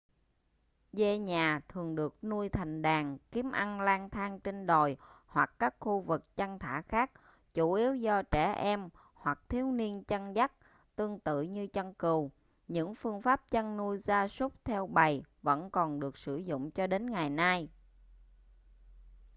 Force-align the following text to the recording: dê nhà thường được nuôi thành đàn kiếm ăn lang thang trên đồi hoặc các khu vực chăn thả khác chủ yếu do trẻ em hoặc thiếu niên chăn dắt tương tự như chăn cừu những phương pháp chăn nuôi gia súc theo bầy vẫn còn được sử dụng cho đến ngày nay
dê 0.93 1.17
nhà 1.17 1.61
thường 1.67 1.95
được 1.95 2.23
nuôi 2.23 2.49
thành 2.49 2.81
đàn 2.81 3.17
kiếm 3.31 3.51
ăn 3.51 3.81
lang 3.81 4.09
thang 4.09 4.39
trên 4.39 4.67
đồi 4.67 4.97
hoặc 5.25 5.53
các 5.59 5.75
khu 5.79 5.99
vực 5.99 6.35
chăn 6.35 6.59
thả 6.59 6.81
khác 6.81 7.11
chủ 7.53 7.73
yếu 7.73 7.95
do 7.95 8.21
trẻ 8.23 8.51
em 8.57 8.89
hoặc 9.13 9.39
thiếu 9.49 9.71
niên 9.71 10.03
chăn 10.03 10.35
dắt 10.35 10.51
tương 10.95 11.19
tự 11.19 11.41
như 11.41 11.67
chăn 11.67 11.93
cừu 11.93 12.31
những 12.67 12.95
phương 12.95 13.21
pháp 13.21 13.49
chăn 13.51 13.77
nuôi 13.77 13.97
gia 13.97 14.27
súc 14.27 14.53
theo 14.65 14.87
bầy 14.87 15.23
vẫn 15.41 15.71
còn 15.71 15.99
được 15.99 16.17
sử 16.17 16.37
dụng 16.37 16.71
cho 16.71 16.87
đến 16.87 17.11
ngày 17.11 17.29
nay 17.29 17.69